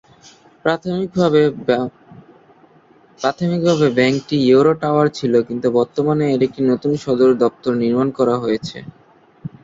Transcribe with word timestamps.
প্রাথমিকভাবে 3.19 3.87
ব্যাংকটি 3.97 4.37
Euro 4.47 4.73
Tower 4.81 5.07
ছিল 5.17 5.33
কিন্তু 5.47 5.67
বর্তমানে 5.77 6.25
এর 6.33 6.41
একটি 6.47 6.61
নতুন 6.71 6.91
সদর 7.03 7.29
দপ্তর 7.43 7.71
নির্মাণ 7.81 8.07
করা 8.17 8.35
হয়েছে। 8.43 8.77